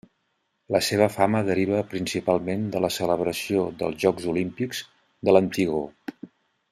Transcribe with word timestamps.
La 0.75 0.79
seva 0.85 1.07
fama 1.15 1.41
deriva 1.49 1.81
principalment 1.91 2.63
de 2.77 2.81
la 2.85 2.91
celebració 2.95 3.67
dels 3.83 4.01
Jocs 4.05 4.27
Olímpics 4.33 4.83
de 5.29 5.37
l'antigor. 5.37 5.87